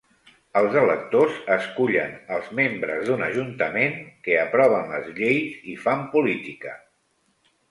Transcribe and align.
Els 0.59 0.75
electors 0.79 1.35
escullen 1.55 2.15
els 2.37 2.49
membres 2.61 3.03
d'un 3.09 3.21
ajuntament, 3.27 4.01
que 4.29 4.39
aproven 4.45 4.91
les 4.95 5.13
lleis 5.21 5.63
i 5.75 5.77
fan 5.85 6.03
política. 6.17 6.75